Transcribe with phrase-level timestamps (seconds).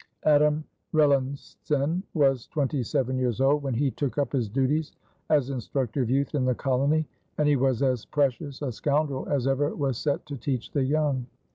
[0.23, 0.63] Adam
[0.95, 4.93] Roelantsen was twenty seven years old when he took up his duties
[5.29, 7.05] as instructor of youth in the colony,
[7.37, 11.27] and he was as precious a scoundrel as ever was set to teach the young.